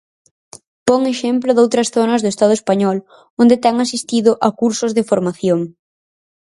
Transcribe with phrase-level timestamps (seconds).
[0.87, 2.97] Pon exemplo doutras zonas do Estado español
[3.41, 5.59] onde ten asistido a cursos de formación.